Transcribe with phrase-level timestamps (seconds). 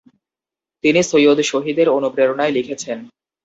[0.83, 2.97] তিনি সৈয়দ শহীদের অনুপ্রেরণায় লিখেছেন।